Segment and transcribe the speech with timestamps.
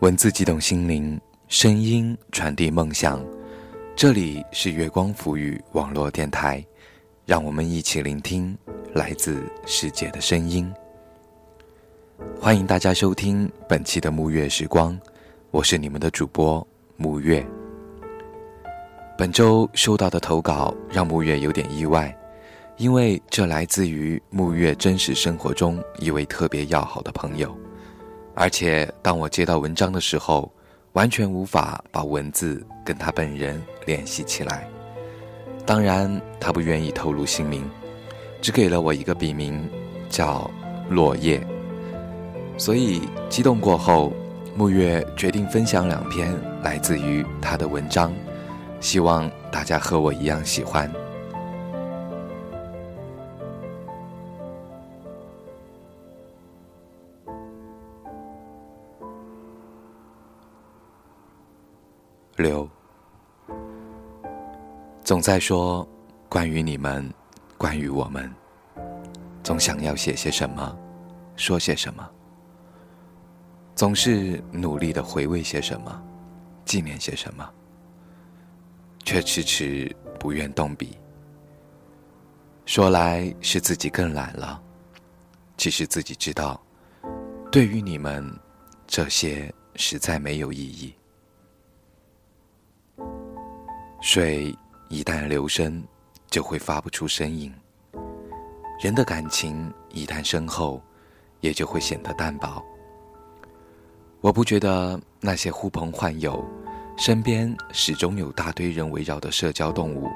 [0.00, 3.22] 文字激动心灵，声音传递梦想。
[3.94, 6.64] 这里是月光浮语网络电台，
[7.26, 8.56] 让我们一起聆听
[8.94, 10.72] 来自世界的声音。
[12.40, 14.98] 欢迎大家收听本期的沐月时光，
[15.50, 16.66] 我是你们的主播
[16.98, 17.46] 沐月。
[19.18, 22.16] 本周收到的投稿让沐月有点意外。
[22.78, 27.54] 因为这来自于沐月真实生活中一位特别要好的朋友，
[28.40, 30.50] 而且当我接到文章的时候，
[30.94, 34.66] 完全无法把文字跟他本人联系起来。
[35.66, 37.68] 当然，他不愿意透露姓名，
[38.40, 39.68] 只给了我一个笔名，
[40.08, 40.50] 叫
[40.88, 41.46] 落叶。
[42.56, 44.10] 所以激动过后，
[44.56, 48.10] 沐月决定分享两篇来自于他的文章，
[48.80, 50.90] 希望大家和我一样喜欢。
[62.40, 62.66] 六，
[65.04, 65.86] 总在说
[66.26, 67.12] 关于你们，
[67.58, 68.34] 关于我们，
[69.42, 70.74] 总想要写些什么，
[71.36, 72.10] 说些什么，
[73.74, 76.02] 总是努力的回味些什么，
[76.64, 77.46] 纪念些什么，
[79.04, 80.96] 却迟迟不愿动笔。
[82.64, 84.62] 说来是自己更懒了，
[85.58, 86.58] 其实自己知道，
[87.52, 88.34] 对于你们，
[88.86, 90.94] 这些实在没有意义。
[94.00, 94.56] 水
[94.88, 95.84] 一旦流深，
[96.30, 97.52] 就会发不出声音；
[98.82, 100.82] 人的感情一旦深厚，
[101.40, 102.64] 也就会显得淡薄。
[104.22, 106.42] 我不觉得那些呼朋唤友、
[106.96, 110.08] 身边始终有大堆人围绕的社交动物，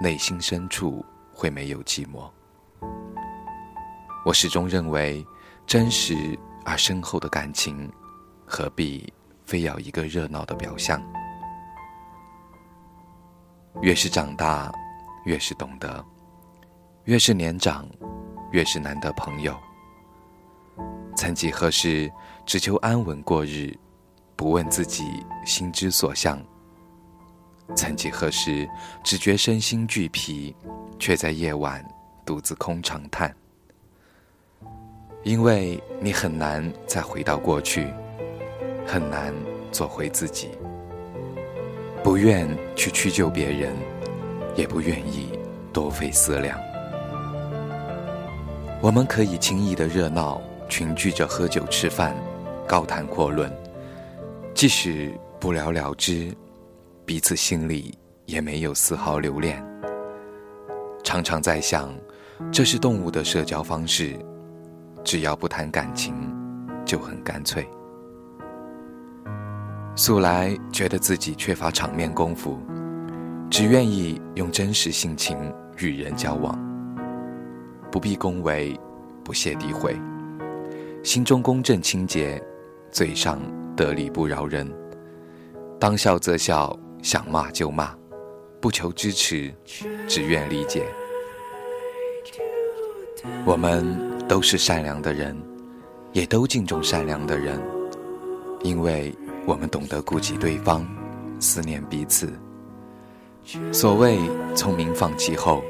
[0.00, 2.26] 内心深处会没有寂寞。
[4.24, 5.24] 我始终认为，
[5.66, 7.90] 真实而深厚的感情，
[8.46, 9.12] 何必
[9.44, 11.02] 非要一个热闹的表象？
[13.80, 14.70] 越是长大，
[15.24, 16.04] 越是懂得；
[17.04, 17.88] 越是年长，
[18.52, 19.56] 越是难得朋友。
[21.16, 22.10] 曾几何时，
[22.44, 23.74] 只求安稳过日，
[24.36, 26.38] 不问自己心之所向；
[27.74, 28.68] 曾几何时，
[29.02, 30.54] 只觉身心俱疲，
[30.98, 31.82] 却在夜晚
[32.26, 33.34] 独自空长叹。
[35.22, 37.92] 因为你很难再回到过去，
[38.86, 39.34] 很难
[39.70, 40.50] 做回自己。
[42.02, 43.74] 不愿去屈就别人，
[44.56, 45.28] 也不愿意
[45.72, 46.58] 多费思量。
[48.80, 52.16] 我们可以轻易的热闹，群聚着喝酒吃饭，
[52.66, 53.52] 高谈阔论。
[54.54, 56.34] 即使不了了之，
[57.04, 57.94] 彼此心里
[58.24, 59.62] 也没有丝毫留恋。
[61.04, 61.94] 常常在想，
[62.50, 64.18] 这是动物的社交方式，
[65.04, 66.14] 只要不谈感情，
[66.84, 67.66] 就很干脆。
[69.96, 72.58] 素来觉得自己缺乏场面功夫，
[73.50, 75.36] 只愿意用真实性情
[75.78, 76.58] 与人交往，
[77.90, 78.78] 不必恭维，
[79.22, 79.94] 不屑诋毁，
[81.02, 82.42] 心中公正清洁，
[82.90, 83.38] 嘴上
[83.76, 84.66] 得理不饶人，
[85.78, 87.94] 当笑则笑，想骂就骂，
[88.58, 89.52] 不求支持，
[90.08, 90.86] 只愿理解。
[93.44, 93.84] 我们
[94.26, 95.36] 都是善良的人，
[96.12, 97.60] 也都敬重善良的人，
[98.62, 99.14] 因为。
[99.46, 100.86] 我们懂得顾及对方，
[101.40, 102.32] 思念彼此。
[103.72, 104.18] 所谓
[104.54, 105.62] 聪明放弃后，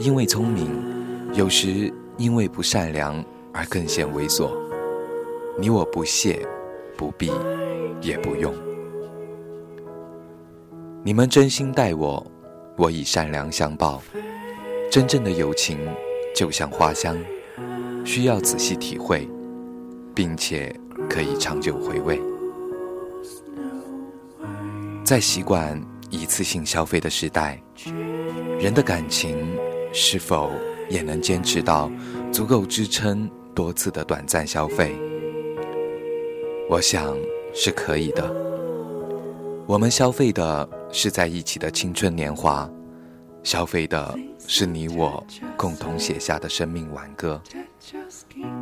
[0.00, 0.70] 因为聪明，
[1.34, 4.50] 有时因为不善良而更显猥琐。
[5.58, 6.46] 你我不屑，
[6.96, 7.30] 不必，
[8.00, 8.54] 也不用。
[11.02, 12.24] 你们真心待我，
[12.76, 14.02] 我以善良相报。
[14.90, 15.78] 真正的友情
[16.34, 17.16] 就像花香，
[18.04, 19.28] 需要仔细体会，
[20.14, 20.74] 并且
[21.10, 22.20] 可以长久回味。
[25.06, 25.80] 在习惯
[26.10, 27.62] 一次性消费的时代，
[28.58, 29.56] 人的感情
[29.92, 30.50] 是否
[30.90, 31.88] 也能坚持到
[32.32, 34.96] 足够支撑多次的短暂消费？
[36.68, 37.16] 我想
[37.54, 38.34] 是可以的。
[39.68, 42.68] 我们消费的是在一起的青春年华，
[43.44, 44.12] 消费的
[44.48, 45.24] 是你我
[45.56, 47.40] 共同写下的生命挽歌。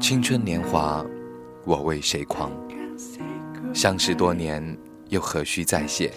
[0.00, 1.04] 青春年华，
[1.66, 2.50] 我为谁狂？
[3.74, 4.74] 相识多年。
[5.10, 6.12] 又何须再写？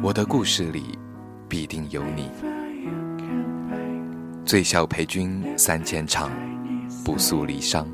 [0.00, 0.96] 我的故事里
[1.48, 2.30] 必定有你。
[4.44, 6.30] 醉笑陪君三千场，
[7.04, 7.84] 不诉离殇。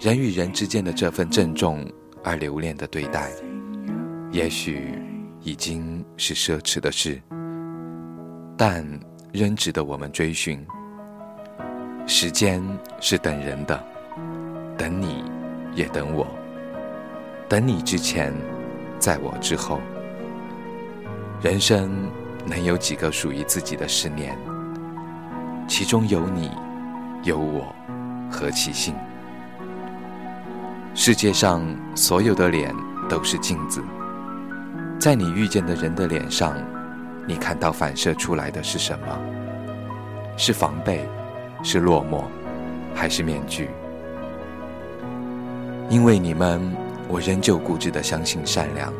[0.00, 1.86] 人与人之间的这份郑重
[2.22, 3.30] 而留恋的对待，
[4.32, 4.98] 也许
[5.42, 7.20] 已经是奢侈的事，
[8.56, 8.82] 但
[9.30, 10.66] 仍值得我们追寻。
[12.06, 12.62] 时间
[12.98, 13.82] 是等人的，
[14.78, 15.22] 等你
[15.74, 16.26] 也等我。
[17.48, 18.32] 等你之前，
[18.98, 19.80] 在我之后。
[21.42, 21.90] 人生
[22.46, 24.36] 能有几个属于自己的十年？
[25.68, 26.50] 其中有你，
[27.22, 27.74] 有我，
[28.30, 28.94] 何其幸！
[30.94, 31.62] 世界上
[31.94, 32.74] 所有的脸
[33.08, 33.82] 都是镜子，
[34.98, 36.54] 在你遇见的人的脸上，
[37.26, 39.18] 你看到反射出来的是什么？
[40.36, 41.06] 是防备，
[41.62, 42.24] 是落寞，
[42.94, 43.68] 还是面具？
[45.90, 46.74] 因为你们，
[47.08, 48.92] 我仍旧固执的相信善良。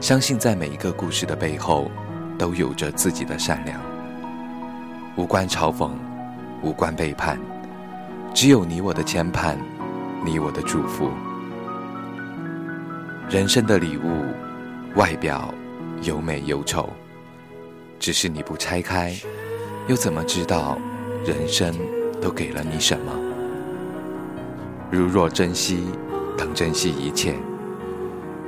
[0.00, 1.90] 相信在每一个故事的背后，
[2.38, 3.80] 都有着自己的善良。
[5.16, 5.92] 无关嘲讽，
[6.62, 7.38] 无关背叛，
[8.34, 9.56] 只有你我的牵绊，
[10.24, 11.08] 你我的祝福。
[13.30, 14.24] 人生的礼物，
[14.96, 15.54] 外表
[16.02, 16.90] 有美有丑，
[17.98, 19.14] 只是你不拆开，
[19.86, 20.76] 又怎么知道
[21.24, 21.74] 人生
[22.20, 23.12] 都给了你什么？
[24.90, 25.86] 如若珍惜，
[26.36, 27.34] 当珍惜一切。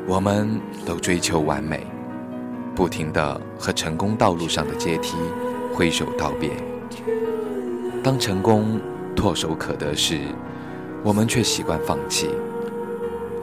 [0.06, 1.86] 我们都追求完美，
[2.74, 5.16] 不停地和成功道路上的阶梯
[5.72, 6.50] 挥手道别。
[8.02, 8.80] 当成功
[9.16, 10.20] 唾手可得时，
[11.02, 12.30] 我们却习惯放弃，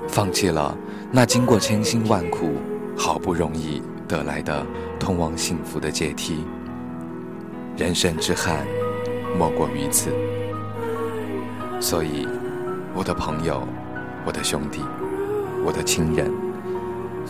[0.08, 0.78] 放弃了
[1.12, 2.54] 那经过千辛万苦、
[2.98, 4.66] 好不容易得来的
[4.98, 6.46] 通往幸福的阶梯。
[7.76, 8.66] 人生之憾，
[9.38, 10.12] 莫过于此。
[11.82, 12.26] 所以，
[12.96, 13.68] 我的朋友，
[14.26, 14.82] 我的兄弟，
[15.66, 16.32] 我的亲人。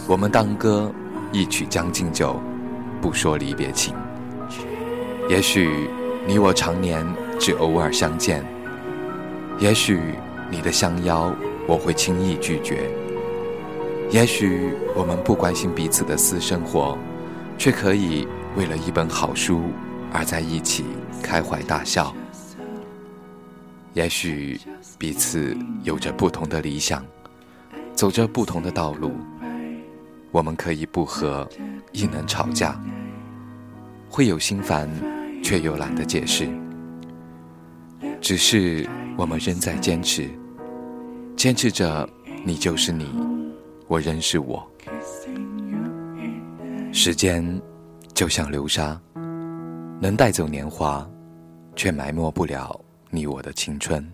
[0.08, 0.92] 我们当歌，
[1.32, 2.40] 一曲将进酒，
[3.02, 3.96] 不说离别情。
[5.30, 5.90] 也许
[6.28, 7.06] 你我常年
[7.40, 8.44] 只偶尔相见，
[9.58, 10.00] 也许
[10.52, 11.34] 你的相邀
[11.68, 12.90] 我会轻易拒绝，
[14.12, 16.98] 也许我们不关心彼此的私生活，
[17.58, 19.64] 却可以为了一本好书
[20.12, 20.86] 而在一起
[21.24, 22.14] 开怀大笑。
[23.94, 24.60] 也许
[24.98, 27.06] 彼此有着不同的理想，
[27.94, 29.12] 走着不同的道路。
[30.32, 31.48] 我们可以不和，
[31.92, 32.82] 亦能吵架，
[34.10, 34.90] 会有心烦，
[35.44, 36.50] 却又懒得解释。
[38.20, 40.28] 只是我们仍在坚持，
[41.36, 42.10] 坚持着，
[42.44, 43.14] 你就是你，
[43.88, 44.68] 我仍是我。
[46.92, 47.62] 时间
[48.16, 49.00] 就像流沙，
[50.00, 51.08] 能带走年华，
[51.76, 52.80] 却埋没不了
[53.14, 54.12] 你我的青春。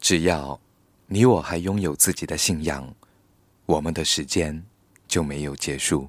[0.00, 0.60] 只要
[1.06, 2.92] 你我还拥有自己的信仰，
[3.64, 4.60] 我们的时间。
[5.10, 6.08] 就没有结束。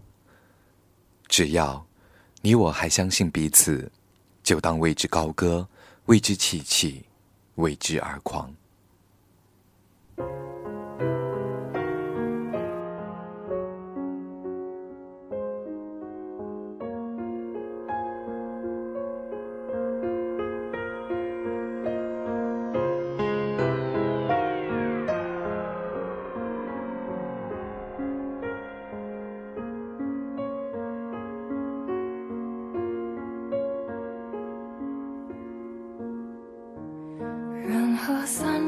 [1.27, 1.83] 只要
[2.39, 3.91] 你我还相信彼此，
[4.43, 5.67] 就当为之高歌，
[6.05, 7.03] 为之泣泣，
[7.55, 8.53] 为之而狂。
[38.01, 38.60] 和三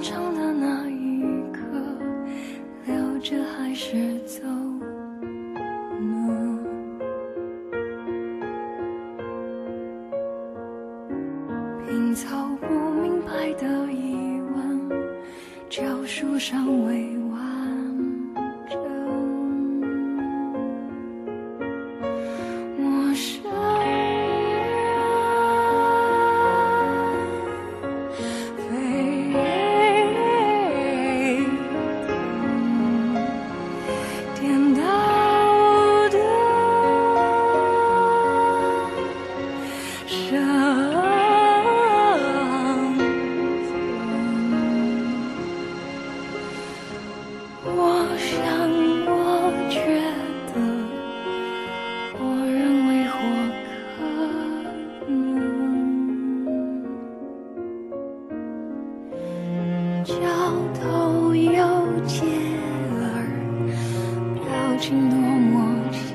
[64.84, 66.12] 情多么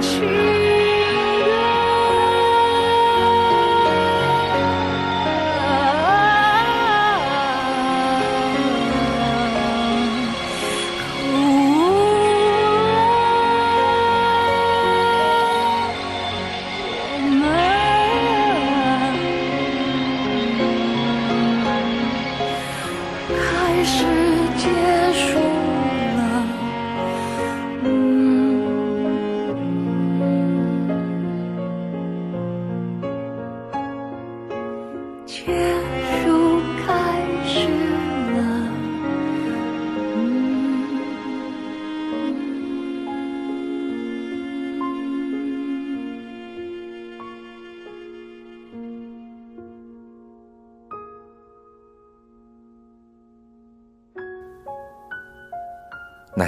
[0.00, 0.45] 情。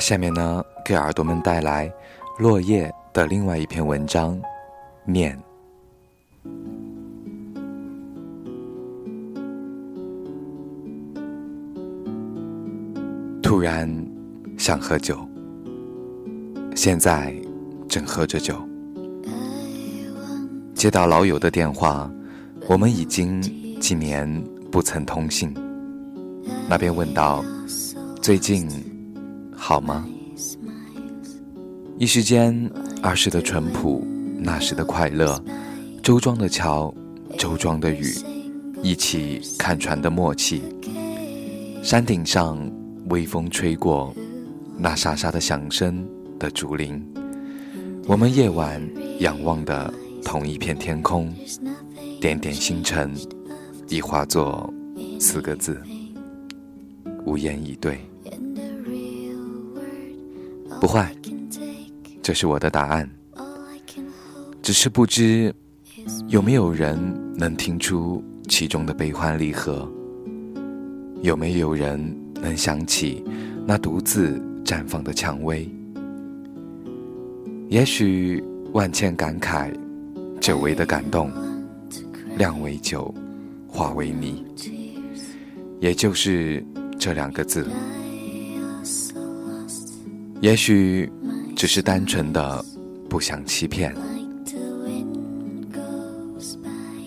[0.08, 1.92] 下面呢，给耳朵们带来
[2.38, 4.40] 落叶的另外一篇文章，
[5.04, 5.38] 念。
[13.42, 13.86] 突然
[14.56, 15.28] 想喝酒，
[16.74, 17.36] 现在
[17.86, 18.56] 正喝着酒。
[20.74, 22.10] 接到老友的电话，
[22.66, 23.42] 我们已经
[23.78, 25.54] 几年不曾通信。
[26.66, 27.44] 那边问道
[28.22, 28.66] ：“最近？”
[29.68, 30.02] 好吗？
[31.98, 32.70] 一时间，
[33.02, 34.02] 儿时的淳朴，
[34.38, 35.38] 那时的快乐，
[36.02, 36.90] 周庄的桥，
[37.36, 38.14] 周庄的雨，
[38.82, 40.62] 一起看船的默契。
[41.82, 42.58] 山顶上，
[43.10, 44.16] 微风吹过，
[44.78, 46.02] 那沙沙的响声
[46.38, 47.06] 的竹林。
[48.06, 48.82] 我们夜晚
[49.18, 49.92] 仰望的
[50.24, 51.30] 同一片天空，
[52.22, 53.14] 点点星辰，
[53.88, 54.72] 已化作
[55.20, 55.78] 四个字：
[57.26, 58.00] 无言以对。
[60.80, 61.12] 不坏，
[62.22, 63.08] 这是我的答案。
[64.62, 65.54] 只是不知
[66.28, 66.98] 有没有人
[67.34, 69.90] 能听出其中的悲欢离合，
[71.22, 73.24] 有没有人能想起
[73.66, 75.68] 那独自绽放的蔷薇？
[77.68, 78.42] 也许
[78.72, 79.72] 万千感慨，
[80.40, 81.32] 久违的感动，
[82.36, 83.12] 酿为酒，
[83.66, 84.44] 化为泥，
[85.80, 86.64] 也就是
[86.98, 87.66] 这两个字。
[90.40, 91.10] 也许
[91.56, 92.64] 只是单纯的
[93.08, 93.94] 不想欺骗。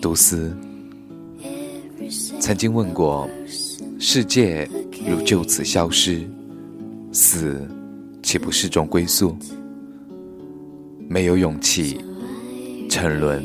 [0.02, 0.54] 杜斯
[2.38, 3.28] 曾经问过：
[3.98, 4.68] 世界
[5.08, 6.28] 如就此消失，
[7.10, 7.66] 死
[8.22, 9.34] 岂不是种归宿？
[11.08, 11.98] 没有勇气
[12.90, 13.42] 沉沦，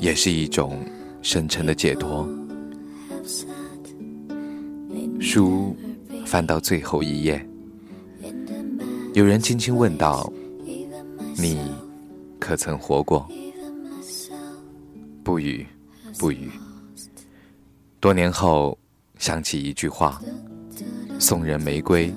[0.00, 0.78] 也是一种
[1.20, 2.26] 深沉的解脱。
[5.20, 5.76] 书
[6.24, 7.46] 翻到最后一页。
[9.14, 10.32] 有人轻轻问道
[11.36, 11.70] ：“你
[12.40, 13.28] 可曾活过？”
[15.22, 15.66] 不语，
[16.18, 16.50] 不语。
[18.00, 18.76] 多年后
[19.18, 20.18] 想起一句话
[21.20, 22.12] ：“送人玫瑰，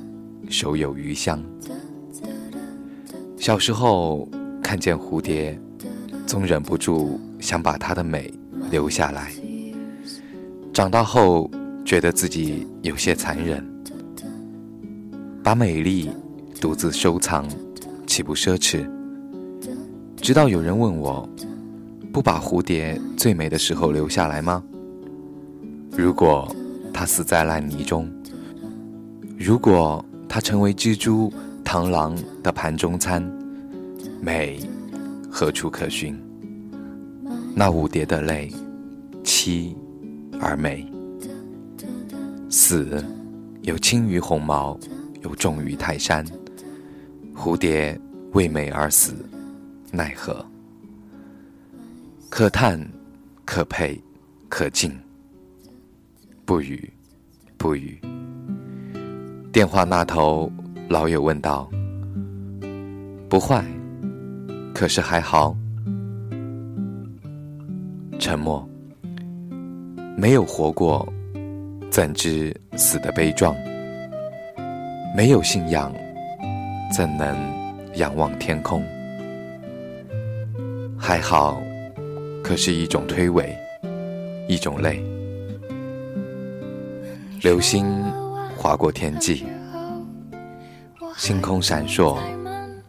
[0.49, 1.43] 手有余香。”
[3.37, 4.25] 小时候
[4.63, 5.59] 看见蝴蝶，
[6.25, 8.33] 总忍不住想把它的美
[8.71, 9.33] 留下来。
[10.73, 11.51] 长大后
[11.83, 13.61] 觉得自己有些残忍，
[15.43, 16.09] 把美丽。
[16.65, 17.47] 独自收藏，
[18.07, 18.89] 岂不奢侈？
[20.17, 21.29] 直到有人问我，
[22.11, 24.63] 不把蝴蝶最美的时候留下来吗？
[25.91, 26.51] 如果
[26.91, 28.11] 它死在烂泥中，
[29.37, 31.31] 如果它成为蜘蛛、
[31.63, 33.21] 螳螂的盘中餐，
[34.19, 34.59] 美
[35.29, 36.19] 何处可寻？
[37.53, 38.51] 那蝴蝶的泪，
[39.23, 39.75] 凄
[40.41, 40.91] 而美。
[42.49, 43.05] 死，
[43.61, 44.75] 有轻于鸿毛，
[45.21, 46.25] 有重于泰山。
[47.35, 47.99] 蝴蝶
[48.31, 49.13] 为美而死，
[49.91, 50.43] 奈何？
[52.29, 52.79] 可叹，
[53.43, 54.01] 可佩，
[54.49, 54.91] 可敬。
[56.45, 56.91] 不语，
[57.57, 57.99] 不语。
[59.51, 60.51] 电话那头，
[60.87, 61.69] 老友问道
[63.29, 63.63] ：“不坏，
[64.73, 65.55] 可是还好？”
[68.19, 68.67] 沉默。
[70.17, 71.07] 没有活过，
[71.91, 73.55] 怎知死的悲壮？
[75.15, 75.93] 没有信仰。
[76.91, 77.35] 怎能
[77.95, 78.83] 仰望天空？
[80.97, 81.61] 还好，
[82.43, 83.53] 可是一种推诿，
[84.47, 85.03] 一种泪。
[87.41, 87.85] 流星
[88.55, 89.45] 划过天际，
[91.17, 92.17] 星空闪烁，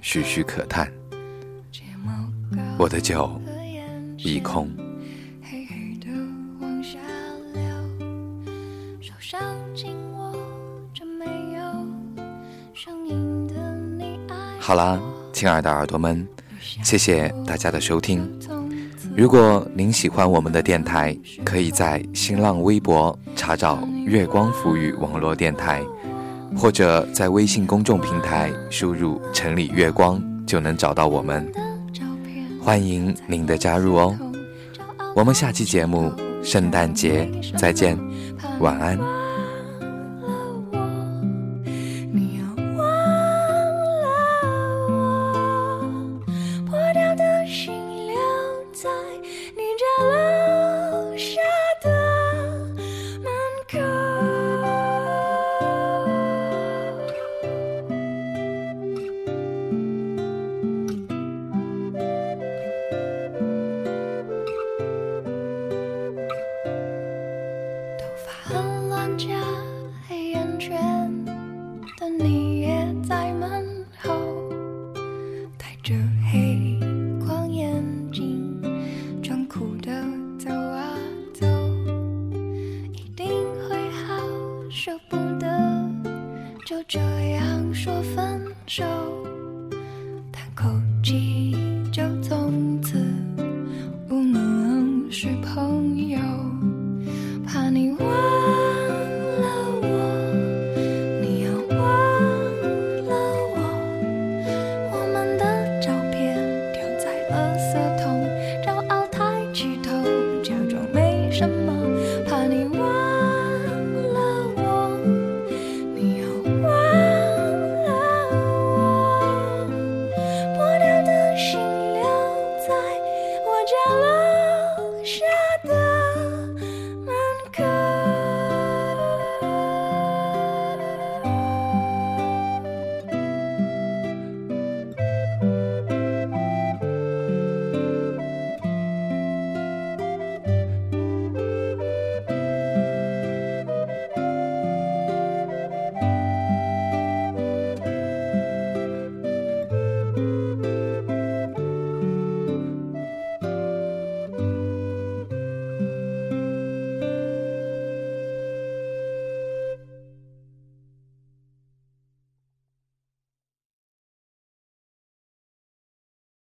[0.01, 0.91] 徐徐可叹。
[2.79, 3.41] 我的酒
[4.19, 4.71] 已空。
[14.67, 15.01] 好啦，
[15.33, 16.27] 亲爱的耳朵们，
[16.83, 18.29] 谢谢大家的收听。
[19.17, 25.85] 如果您喜欢我们的电台，可以在新浪微博查找“月光浮语网络电台”，
[26.59, 31.49] 或者在微信公众平台输入“城里月光”就能找到我们。
[32.61, 34.19] 欢迎您的加入哦！
[35.15, 37.97] 我们下期节目圣诞节再见，
[38.59, 39.16] 晚安。